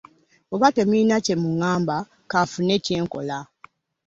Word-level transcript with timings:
Oba 0.53 0.67
temuyina 0.75 1.15
kyemungamba 1.25 1.97
,kanfune 2.31 2.75
kyenkola. 2.85 3.37